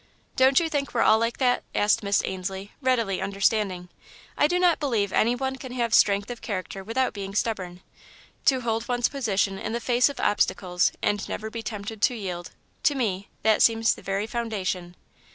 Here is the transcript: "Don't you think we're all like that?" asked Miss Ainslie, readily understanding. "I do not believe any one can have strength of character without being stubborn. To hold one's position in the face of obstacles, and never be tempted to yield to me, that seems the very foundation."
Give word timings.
"Don't 0.35 0.59
you 0.59 0.67
think 0.67 0.95
we're 0.95 1.03
all 1.03 1.19
like 1.19 1.37
that?" 1.37 1.61
asked 1.75 2.01
Miss 2.01 2.23
Ainslie, 2.25 2.71
readily 2.81 3.21
understanding. 3.21 3.87
"I 4.35 4.47
do 4.47 4.57
not 4.57 4.79
believe 4.79 5.13
any 5.13 5.35
one 5.35 5.57
can 5.57 5.73
have 5.73 5.93
strength 5.93 6.31
of 6.31 6.41
character 6.41 6.83
without 6.83 7.13
being 7.13 7.35
stubborn. 7.35 7.81
To 8.45 8.61
hold 8.61 8.87
one's 8.87 9.09
position 9.09 9.59
in 9.59 9.73
the 9.73 9.79
face 9.79 10.09
of 10.09 10.19
obstacles, 10.19 10.91
and 11.03 11.29
never 11.29 11.51
be 11.51 11.61
tempted 11.61 12.01
to 12.01 12.15
yield 12.15 12.49
to 12.81 12.95
me, 12.95 13.27
that 13.43 13.61
seems 13.61 13.93
the 13.93 14.01
very 14.01 14.25
foundation." 14.25 14.95